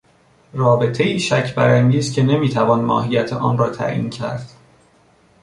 [0.53, 4.49] رابطهای شک برانگیز که نمیتوان ماهیت آن را تعیین کرد